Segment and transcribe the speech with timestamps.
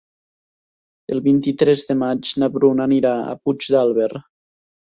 [1.15, 4.13] El vint-i-tres de maig na Bruna anirà a Puigdàlber.